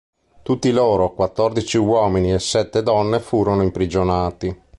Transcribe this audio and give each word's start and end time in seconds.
Tutti 0.41 0.71
loro, 0.71 1.13
quattordici 1.13 1.77
uomini 1.77 2.31
e 2.33 2.39
sette 2.39 2.81
donne, 2.81 3.19
furono 3.19 3.61
imprigionati. 3.61 4.61